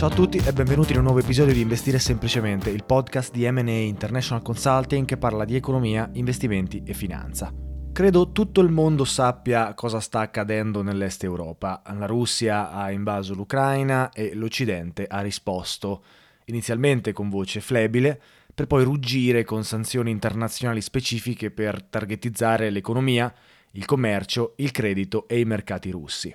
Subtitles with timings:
[0.00, 3.46] Ciao a tutti e benvenuti in un nuovo episodio di Investire Semplicemente, il podcast di
[3.50, 7.52] M&A International Consulting che parla di economia, investimenti e finanza.
[7.92, 11.82] Credo tutto il mondo sappia cosa sta accadendo nell'est Europa.
[11.98, 16.02] La Russia ha invaso l'Ucraina e l'Occidente ha risposto,
[16.46, 18.18] inizialmente con voce flebile,
[18.54, 23.30] per poi ruggire con sanzioni internazionali specifiche per targetizzare l'economia,
[23.72, 26.34] il commercio, il credito e i mercati russi.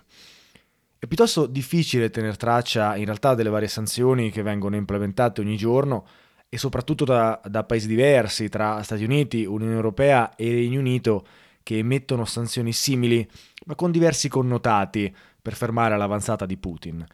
[0.97, 6.05] È piuttosto difficile tenere traccia in realtà delle varie sanzioni che vengono implementate ogni giorno
[6.49, 11.25] e soprattutto da, da paesi diversi, tra Stati Uniti, Unione Europea e Regno Unito,
[11.63, 13.27] che emettono sanzioni simili,
[13.65, 17.05] ma con diversi connotati per fermare l'avanzata di Putin.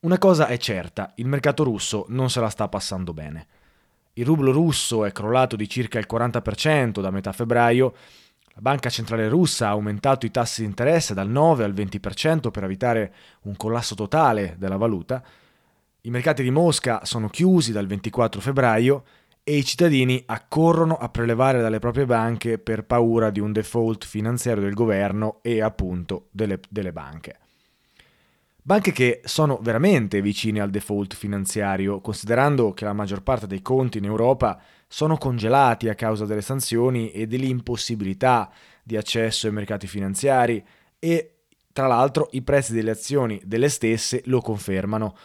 [0.00, 3.46] Una cosa è certa, il mercato russo non se la sta passando bene.
[4.12, 7.94] Il rublo russo è crollato di circa il 40% da metà febbraio
[8.56, 12.64] la Banca Centrale Russa ha aumentato i tassi di interesse dal 9 al 20% per
[12.64, 15.22] evitare un collasso totale della valuta.
[16.00, 19.04] I mercati di Mosca sono chiusi dal 24 febbraio
[19.44, 24.62] e i cittadini accorrono a prelevare dalle proprie banche per paura di un default finanziario
[24.62, 27.36] del governo e appunto delle, delle banche.
[28.66, 33.98] Banche che sono veramente vicine al default finanziario, considerando che la maggior parte dei conti
[33.98, 38.50] in Europa sono congelati a causa delle sanzioni e dell'impossibilità
[38.82, 40.66] di accesso ai mercati finanziari
[40.98, 41.34] e
[41.72, 45.16] tra l'altro i prezzi delle azioni delle stesse lo confermano.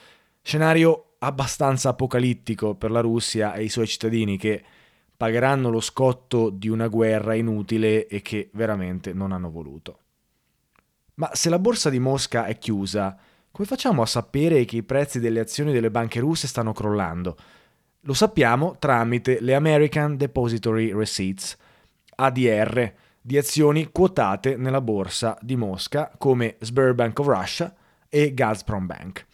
[0.44, 4.64] Scenario abbastanza apocalittico per la Russia e i suoi cittadini che
[5.18, 9.98] pagheranno lo scotto di una guerra inutile e che veramente non hanno voluto.
[11.16, 13.18] Ma se la borsa di Mosca è chiusa,
[13.52, 17.36] come facciamo a sapere che i prezzi delle azioni delle banche russe stanno crollando?
[18.02, 21.58] Lo sappiamo tramite le American Depository Receipts,
[22.16, 27.76] ADR, di azioni quotate nella borsa di Mosca come Sberbank of Russia
[28.10, 29.28] e Gazprom Bank.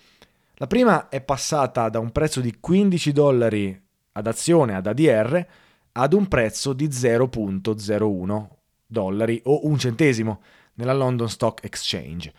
[0.55, 3.81] La prima è passata da un prezzo di 15 dollari
[4.13, 5.45] ad azione ad ADR
[5.93, 8.47] ad un prezzo di 0.01
[8.85, 10.41] dollari o un centesimo
[10.73, 12.33] nella London Stock Exchange.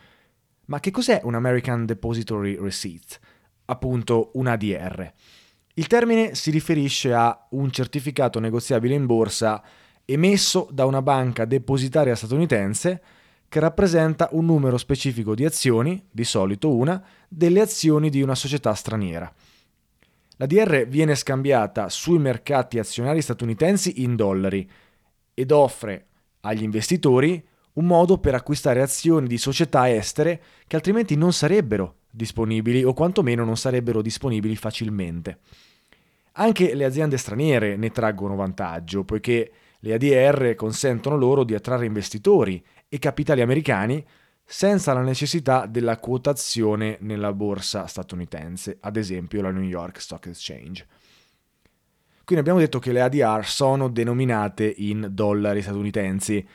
[0.68, 3.18] Ma che cos'è un American Depository Receipt?
[3.66, 5.12] Appunto un ADR.
[5.74, 9.62] Il termine si riferisce a un certificato negoziabile in borsa
[10.04, 13.02] emesso da una banca depositaria statunitense
[13.48, 18.74] che rappresenta un numero specifico di azioni, di solito una, delle azioni di una società
[18.74, 19.32] straniera.
[20.36, 24.68] La DR viene scambiata sui mercati azionari statunitensi in dollari
[25.32, 26.06] ed offre
[26.40, 27.42] agli investitori
[27.78, 33.44] un modo per acquistare azioni di società estere che altrimenti non sarebbero disponibili o quantomeno
[33.44, 35.38] non sarebbero disponibili facilmente.
[36.32, 42.62] Anche le aziende straniere ne traggono vantaggio, poiché le ADR consentono loro di attrarre investitori
[42.88, 44.04] e capitali americani
[44.44, 50.86] senza la necessità della quotazione nella borsa statunitense, ad esempio la New York Stock Exchange.
[52.24, 56.46] Quindi abbiamo detto che le ADR sono denominate in dollari statunitensi.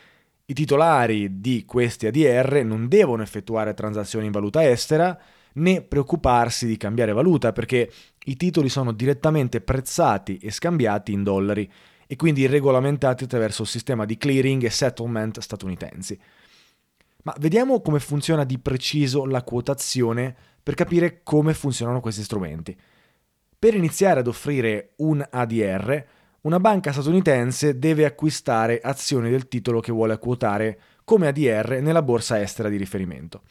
[0.45, 5.18] I titolari di questi ADR non devono effettuare transazioni in valuta estera
[5.54, 7.90] né preoccuparsi di cambiare valuta perché
[8.25, 11.72] i titoli sono direttamente prezzati e scambiati in dollari
[12.07, 16.19] e quindi regolamentati attraverso il sistema di clearing e settlement statunitensi.
[17.24, 22.78] Ma vediamo come funziona di preciso la quotazione per capire come funzionano questi strumenti.
[23.57, 26.06] Per iniziare ad offrire un ADR,
[26.44, 32.42] una banca statunitense deve acquistare azioni del titolo che vuole quotare come ADR nella borsa
[32.42, 33.44] estera di riferimento.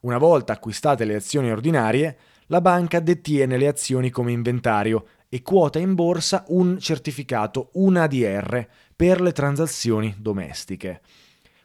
[0.00, 2.16] Una volta acquistate le azioni ordinarie,
[2.48, 8.66] la banca detiene le azioni come inventario e quota in borsa un certificato, un ADR,
[8.94, 11.00] per le transazioni domestiche.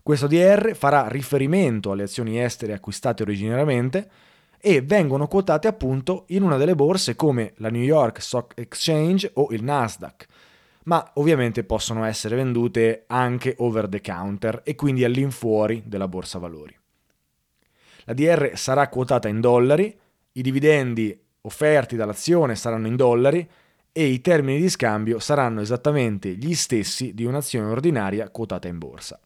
[0.01, 4.09] Questo DR farà riferimento alle azioni estere acquistate originariamente
[4.57, 9.47] e vengono quotate appunto in una delle borse come la New York Stock Exchange o
[9.51, 10.27] il Nasdaq,
[10.85, 16.77] ma ovviamente possono essere vendute anche over the counter e quindi all'infuori della borsa valori.
[18.05, 19.95] La DR sarà quotata in dollari,
[20.33, 23.47] i dividendi offerti dall'azione saranno in dollari
[23.91, 29.19] e i termini di scambio saranno esattamente gli stessi di un'azione ordinaria quotata in borsa.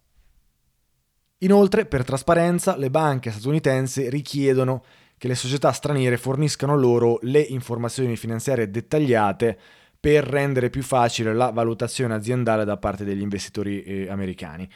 [1.40, 4.84] Inoltre, per trasparenza, le banche statunitensi richiedono
[5.18, 9.60] che le società straniere forniscano loro le informazioni finanziarie dettagliate
[10.06, 14.70] per rendere più facile la valutazione aziendale da parte degli investitori eh, americani.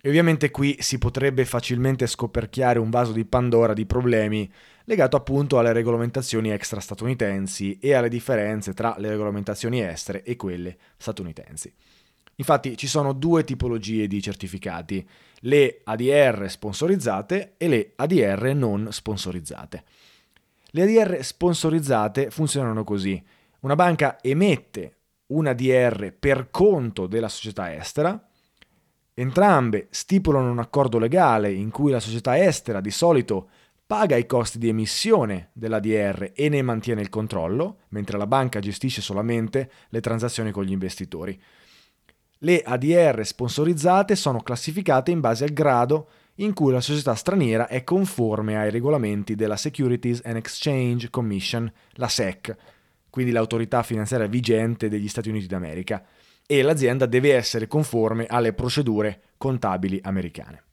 [0.00, 4.48] E ovviamente qui si potrebbe facilmente scoperchiare un vaso di Pandora di problemi
[4.84, 10.76] legato appunto alle regolamentazioni extra statunitensi e alle differenze tra le regolamentazioni estere e quelle
[10.96, 11.74] statunitensi.
[12.36, 15.04] Infatti ci sono due tipologie di certificati,
[15.40, 19.82] le ADR sponsorizzate e le ADR non sponsorizzate.
[20.66, 23.20] Le ADR sponsorizzate funzionano così.
[23.60, 24.96] Una banca emette
[25.26, 28.20] un ADR per conto della società estera,
[29.12, 33.48] entrambe stipulano un accordo legale in cui la società estera di solito
[33.86, 39.02] paga i costi di emissione dell'ADR e ne mantiene il controllo, mentre la banca gestisce
[39.02, 41.38] solamente le transazioni con gli investitori.
[42.38, 47.84] Le ADR sponsorizzate sono classificate in base al grado in cui la società straniera è
[47.84, 52.56] conforme ai regolamenti della Securities and Exchange Commission, la SEC,
[53.10, 56.04] quindi l'autorità finanziaria vigente degli Stati Uniti d'America,
[56.46, 60.64] e l'azienda deve essere conforme alle procedure contabili americane.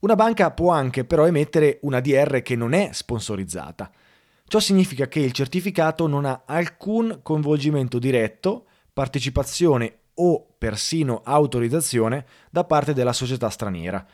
[0.00, 3.90] Una banca può anche però emettere una DR che non è sponsorizzata.
[4.44, 12.64] Ciò significa che il certificato non ha alcun coinvolgimento diretto partecipazione o persino autorizzazione da
[12.64, 14.04] parte della società straniera.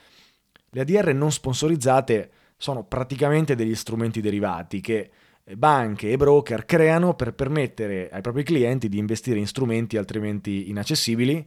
[0.71, 5.11] Le ADR non sponsorizzate sono praticamente degli strumenti derivati che
[5.57, 11.47] banche e broker creano per permettere ai propri clienti di investire in strumenti altrimenti inaccessibili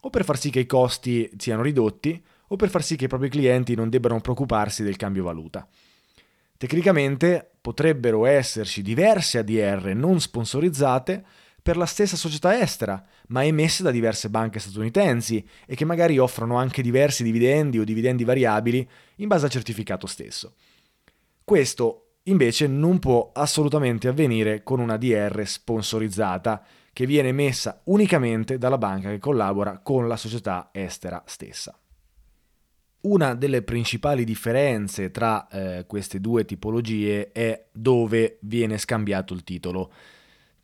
[0.00, 3.08] o per far sì che i costi siano ridotti o per far sì che i
[3.08, 5.66] propri clienti non debbano preoccuparsi del cambio valuta.
[6.56, 11.24] Tecnicamente potrebbero esserci diverse ADR non sponsorizzate
[11.62, 16.56] per la stessa società estera, ma emesse da diverse banche statunitensi e che magari offrono
[16.56, 20.54] anche diversi dividendi o dividendi variabili in base al certificato stesso.
[21.44, 28.78] Questo invece non può assolutamente avvenire con una DR sponsorizzata che viene emessa unicamente dalla
[28.78, 31.78] banca che collabora con la società estera stessa.
[33.00, 39.92] Una delle principali differenze tra eh, queste due tipologie è dove viene scambiato il titolo.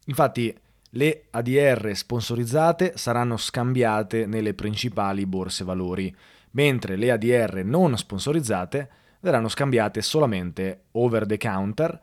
[0.06, 0.52] Infatti
[0.90, 6.14] le ADR sponsorizzate saranno scambiate nelle principali borse valori,
[6.52, 8.90] mentre le ADR non sponsorizzate
[9.24, 11.98] verranno scambiate solamente over the counter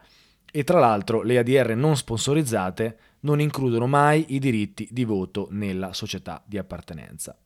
[0.52, 5.94] e tra l'altro le ADR non sponsorizzate non includono mai i diritti di voto nella
[5.94, 7.38] società di appartenenza.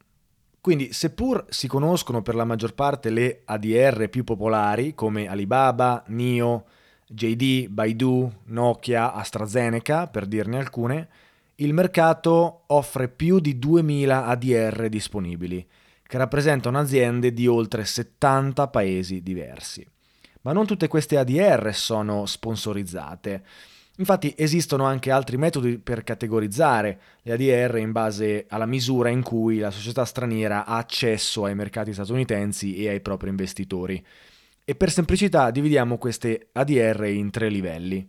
[0.62, 6.65] Quindi, seppur si conoscono per la maggior parte le ADR più popolari come Alibaba, NIO,
[7.08, 11.10] JD, Baidu, Nokia, AstraZeneca, per dirne alcune,
[11.55, 15.67] il mercato offre più di 2000 ADR disponibili,
[16.08, 19.86] che rappresentano aziende di oltre 70 paesi diversi.
[20.42, 23.44] Ma non tutte queste ADR sono sponsorizzate.
[23.98, 29.58] Infatti esistono anche altri metodi per categorizzare le ADR in base alla misura in cui
[29.58, 34.06] la società straniera ha accesso ai mercati statunitensi e ai propri investitori.
[34.64, 38.08] E per semplicità dividiamo queste ADR in tre livelli.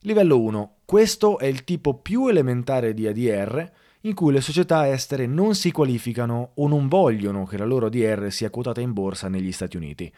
[0.00, 0.76] Livello 1.
[0.84, 3.70] Questo è il tipo più elementare di ADR
[4.06, 8.30] in cui le società estere non si qualificano o non vogliono che la loro ADR
[8.30, 10.12] sia quotata in borsa negli Stati Uniti.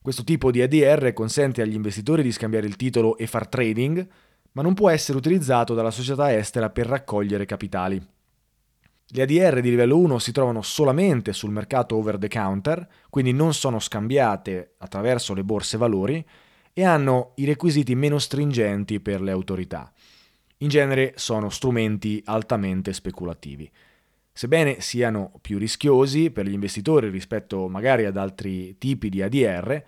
[0.00, 4.08] Questo tipo di ADR consente agli investitori di scambiare il titolo e far trading,
[4.52, 8.02] ma non può essere utilizzato dalla società estera per raccogliere capitali.
[9.12, 13.52] Le ADR di livello 1 si trovano solamente sul mercato over the counter, quindi non
[13.52, 16.24] sono scambiate attraverso le borse valori
[16.72, 19.92] e hanno i requisiti meno stringenti per le autorità.
[20.62, 23.70] In genere sono strumenti altamente speculativi.
[24.30, 29.82] Sebbene siano più rischiosi per gli investitori rispetto magari ad altri tipi di ADR,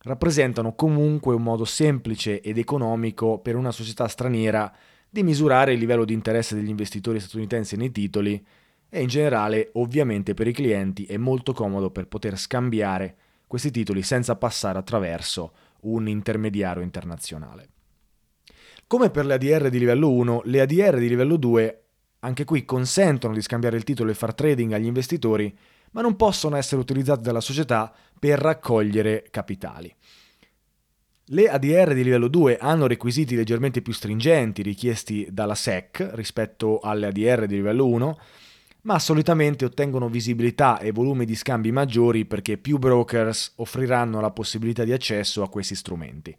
[0.00, 4.74] rappresentano comunque un modo semplice ed economico per una società straniera
[5.10, 8.42] di misurare il livello di interesse degli investitori statunitensi nei titoli
[8.88, 13.16] e in generale ovviamente per i clienti è molto comodo per poter scambiare
[13.46, 15.52] questi titoli senza passare attraverso
[15.82, 17.73] un intermediario internazionale.
[18.86, 21.84] Come per le ADR di livello 1, le ADR di livello 2
[22.20, 25.54] anche qui consentono di scambiare il titolo e far trading agli investitori,
[25.92, 29.94] ma non possono essere utilizzate dalla società per raccogliere capitali.
[31.28, 37.06] Le ADR di livello 2 hanno requisiti leggermente più stringenti richiesti dalla SEC rispetto alle
[37.06, 38.18] ADR di livello 1
[38.82, 44.84] ma solitamente ottengono visibilità e volumi di scambi maggiori perché più brokers offriranno la possibilità
[44.84, 46.36] di accesso a questi strumenti.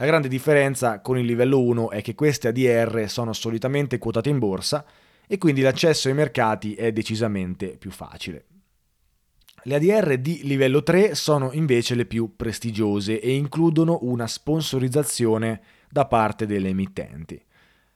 [0.00, 4.38] La grande differenza con il livello 1 è che queste ADR sono solitamente quotate in
[4.38, 4.84] borsa
[5.26, 8.44] e quindi l'accesso ai mercati è decisamente più facile.
[9.64, 16.06] Le ADR di livello 3 sono invece le più prestigiose e includono una sponsorizzazione da
[16.06, 17.42] parte delle emittenti.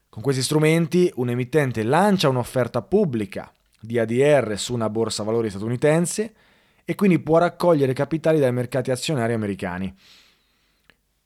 [0.09, 6.35] Con questi strumenti un emittente lancia un'offerta pubblica di ADR su una borsa valori statunitense
[6.85, 9.94] e quindi può raccogliere capitali dai mercati azionari americani.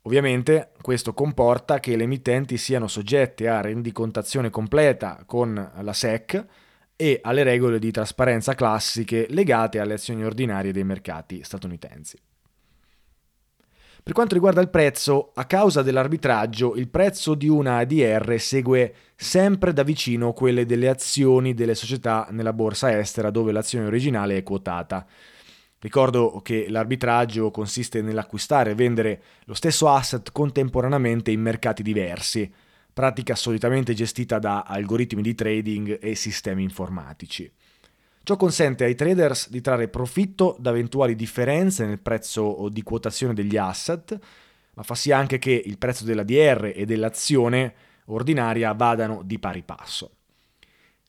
[0.06, 6.44] Ovviamente questo comporta che le emittenti siano soggette a rendicontazione completa con la SEC
[6.94, 12.16] e alle regole di trasparenza classiche legate alle azioni ordinarie dei mercati statunitensi.
[14.00, 19.72] Per quanto riguarda il prezzo, a causa dell'arbitraggio, il prezzo di una ADR segue sempre
[19.72, 25.04] da vicino quelle delle azioni delle società nella borsa estera dove l'azione originale è quotata.
[25.86, 32.52] Ricordo che l'arbitraggio consiste nell'acquistare e vendere lo stesso asset contemporaneamente in mercati diversi,
[32.92, 37.48] pratica solitamente gestita da algoritmi di trading e sistemi informatici.
[38.24, 43.56] Ciò consente ai traders di trarre profitto da eventuali differenze nel prezzo di quotazione degli
[43.56, 44.18] asset,
[44.74, 47.74] ma fa sì anche che il prezzo della DR e dell'azione
[48.06, 50.10] ordinaria vadano di pari passo.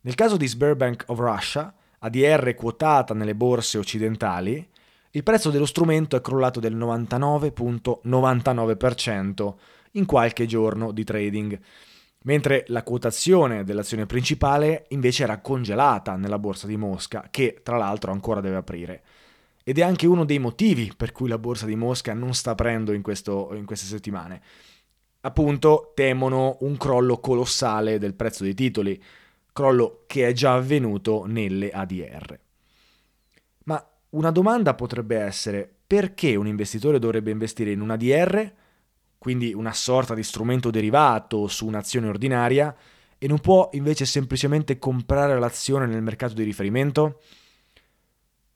[0.01, 1.73] Nel caso di Sberbank of Russia,
[2.07, 4.67] ADR quotata nelle borse occidentali,
[5.11, 9.53] il prezzo dello strumento è crollato del 99.99%
[9.91, 11.59] in qualche giorno di trading,
[12.23, 18.11] mentre la quotazione dell'azione principale invece era congelata nella borsa di Mosca, che tra l'altro
[18.11, 19.01] ancora deve aprire.
[19.63, 22.93] Ed è anche uno dei motivi per cui la borsa di Mosca non sta aprendo
[22.93, 24.41] in, questo, in queste settimane.
[25.21, 29.01] Appunto, temono un crollo colossale del prezzo dei titoli,
[29.57, 32.39] crollo che è già avvenuto nelle ADR.
[33.63, 38.53] Ma una domanda potrebbe essere perché un investitore dovrebbe investire in un ADR
[39.17, 42.75] quindi una sorta di strumento derivato su un'azione ordinaria,
[43.17, 47.21] e non può invece semplicemente comprare l'azione nel mercato di riferimento?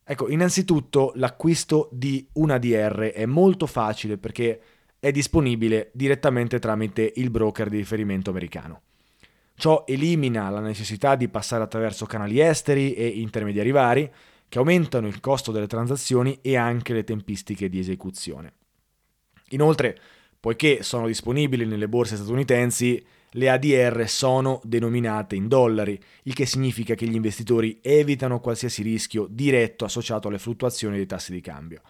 [0.04, 4.62] Ecco, innanzitutto l'acquisto di un ADR è molto facile perché
[5.00, 8.82] è disponibile direttamente tramite il broker di riferimento americano.
[9.56, 14.12] Ciò elimina la necessità di passare attraverso canali esteri e intermediari vari
[14.50, 18.54] che aumentano il costo delle transazioni e anche le tempistiche di esecuzione.
[19.50, 20.00] Inoltre,
[20.42, 26.96] Poiché sono disponibili nelle borse statunitensi, le ADR sono denominate in dollari, il che significa
[26.96, 31.82] che gli investitori evitano qualsiasi rischio diretto associato alle fluttuazioni dei tassi di cambio.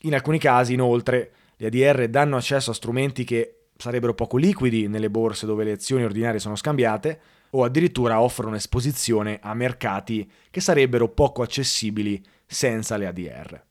[0.00, 5.10] In alcuni casi, inoltre, le ADR danno accesso a strumenti che sarebbero poco liquidi nelle
[5.10, 7.20] borse dove le azioni ordinarie sono scambiate,
[7.50, 13.62] o addirittura offrono esposizione a mercati che sarebbero poco accessibili senza le ADR.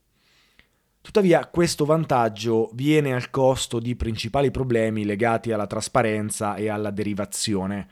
[1.00, 7.88] Tuttavia questo vantaggio viene al costo di principali problemi legati alla trasparenza e alla derivazione.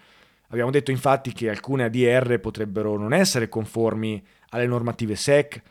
[0.50, 5.62] Abbiamo detto infatti che alcune ADR potrebbero non essere conformi alle normative SEC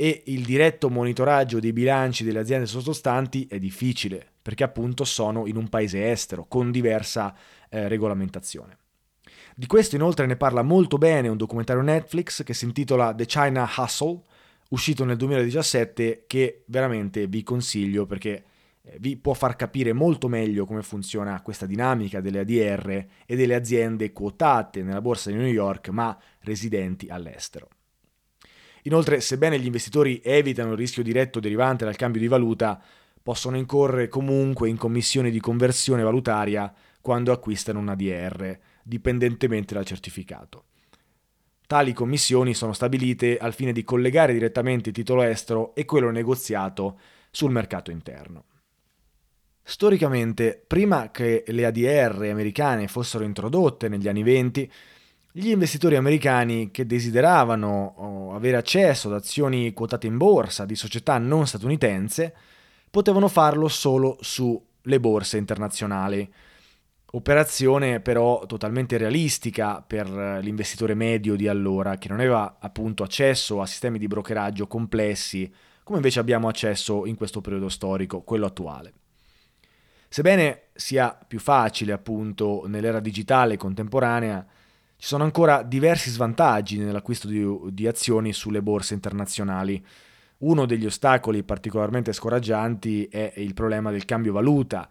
[0.00, 5.58] e il diretto monitoraggio dei bilanci delle aziende sottostanti è difficile perché appunto sono in
[5.58, 7.36] un paese estero con diversa
[7.68, 8.78] eh, regolamentazione.
[9.54, 13.68] Di questo inoltre ne parla molto bene un documentario Netflix che si intitola The China
[13.76, 14.22] Hustle
[14.70, 18.44] uscito nel 2017 che veramente vi consiglio perché
[18.80, 23.54] eh, vi può far capire molto meglio come funziona questa dinamica delle ADR e delle
[23.54, 27.68] aziende quotate nella borsa di New York ma residenti all'estero.
[28.84, 32.80] Inoltre, sebbene gli investitori evitano il rischio diretto derivante dal cambio di valuta,
[33.22, 40.64] possono incorrere comunque in commissioni di conversione valutaria quando acquistano un ADR, dipendentemente dal certificato.
[41.66, 46.98] Tali commissioni sono stabilite al fine di collegare direttamente il titolo estero e quello negoziato
[47.30, 48.44] sul mercato interno.
[49.62, 54.72] Storicamente, prima che le ADR americane fossero introdotte negli anni 20,
[55.32, 61.18] gli investitori americani che desideravano oh, avere accesso ad azioni quotate in borsa di società
[61.18, 62.34] non statunitense
[62.90, 66.28] potevano farlo solo sulle borse internazionali.
[67.12, 73.66] Operazione però totalmente realistica per l'investitore medio di allora, che non aveva appunto accesso a
[73.66, 75.52] sistemi di brokeraggio complessi
[75.90, 78.92] come invece abbiamo accesso in questo periodo storico, quello attuale.
[80.08, 84.46] Sebbene sia più facile appunto nell'era digitale contemporanea,
[85.00, 87.42] ci sono ancora diversi svantaggi nell'acquisto di,
[87.72, 89.82] di azioni sulle borse internazionali.
[90.40, 94.86] Uno degli ostacoli particolarmente scoraggianti è il problema del cambio valuta,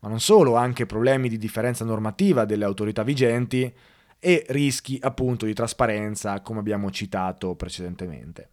[0.00, 3.74] ma non solo, anche problemi di differenza normativa delle autorità vigenti
[4.18, 8.50] e rischi appunto di trasparenza, come abbiamo citato precedentemente.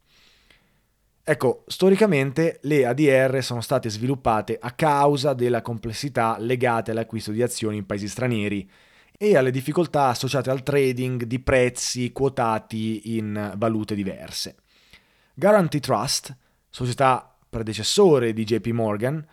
[1.25, 7.75] Ecco, storicamente le ADR sono state sviluppate a causa della complessità legate all'acquisto di azioni
[7.75, 8.70] in paesi stranieri
[9.24, 14.56] e alle difficoltà associate al trading di prezzi quotati in valute diverse.
[15.36, 16.36] Guarantee Trust,
[16.68, 19.24] società predecessore di JP Morgan,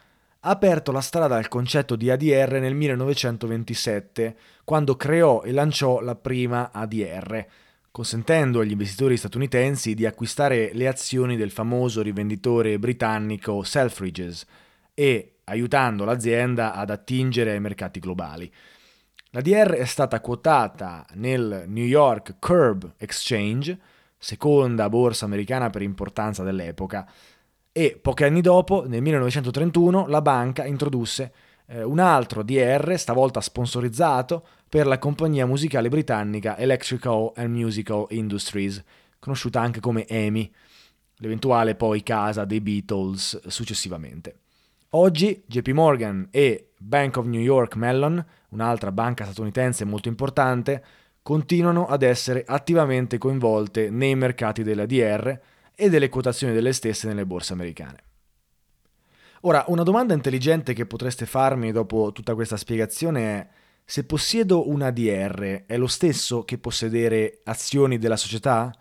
[0.40, 6.16] ha aperto la strada al concetto di ADR nel 1927, quando creò e lanciò la
[6.16, 7.46] prima ADR,
[7.90, 14.44] consentendo agli investitori statunitensi di acquistare le azioni del famoso rivenditore britannico Selfridges
[14.92, 18.52] e aiutando l'azienda ad attingere ai mercati globali.
[19.32, 23.78] La DR è stata quotata nel New York Curb Exchange,
[24.16, 27.06] seconda borsa americana per importanza dell'epoca,
[27.70, 31.32] e pochi anni dopo, nel 1931, la banca introdusse
[31.66, 38.82] eh, un altro DR, stavolta sponsorizzato, per la compagnia musicale britannica Electrical and Musical Industries,
[39.18, 40.50] conosciuta anche come EMI,
[41.16, 44.38] l'eventuale poi casa dei Beatles successivamente.
[44.92, 50.84] Oggi JP Morgan e Bank of New York Mellon, un'altra banca statunitense molto importante,
[51.22, 55.38] continuano ad essere attivamente coinvolte nei mercati della DR
[55.74, 57.98] e delle quotazioni delle stesse nelle borse americane.
[59.42, 63.48] Ora, una domanda intelligente che potreste farmi dopo tutta questa spiegazione è
[63.84, 68.74] se possiedo un ADR è lo stesso che possedere azioni della società?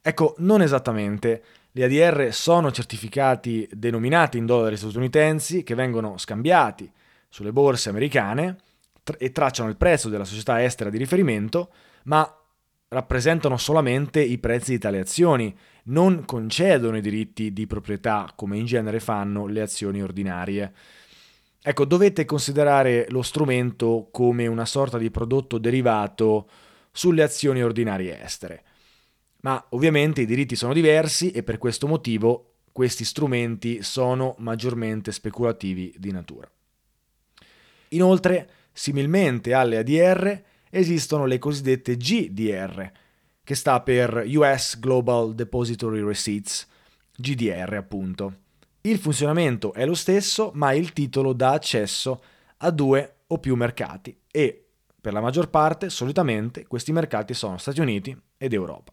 [0.00, 1.42] Ecco, non esattamente.
[1.72, 6.88] Le ADR sono certificati denominati in dollari statunitensi che vengono scambiati
[7.28, 8.58] sulle borse americane
[9.18, 11.72] e tracciano il prezzo della società estera di riferimento,
[12.04, 12.36] ma
[12.88, 18.66] rappresentano solamente i prezzi di tali azioni, non concedono i diritti di proprietà come in
[18.66, 20.72] genere fanno le azioni ordinarie.
[21.60, 26.48] Ecco, dovete considerare lo strumento come una sorta di prodotto derivato
[26.92, 28.64] sulle azioni ordinarie estere.
[29.40, 35.94] Ma ovviamente i diritti sono diversi e per questo motivo questi strumenti sono maggiormente speculativi
[35.98, 36.50] di natura.
[37.88, 42.90] Inoltre, similmente alle ADR, esistono le cosiddette GDR,
[43.44, 46.66] che sta per US Global Depository Receipts,
[47.16, 48.40] GDR appunto.
[48.82, 52.22] Il funzionamento è lo stesso, ma il titolo dà accesso
[52.58, 54.64] a due o più mercati e,
[55.00, 58.92] per la maggior parte, solitamente questi mercati sono Stati Uniti ed Europa.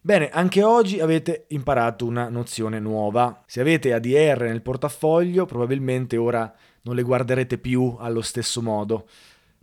[0.00, 3.42] Bene, anche oggi avete imparato una nozione nuova.
[3.46, 6.54] Se avete ADR nel portafoglio, probabilmente ora
[6.86, 9.06] non le guarderete più allo stesso modo.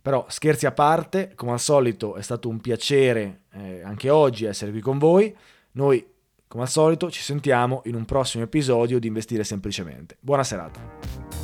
[0.00, 4.70] Però scherzi a parte, come al solito è stato un piacere eh, anche oggi essere
[4.70, 5.34] qui con voi.
[5.72, 6.06] Noi,
[6.46, 10.18] come al solito, ci sentiamo in un prossimo episodio di Investire Semplicemente.
[10.20, 11.43] Buona serata.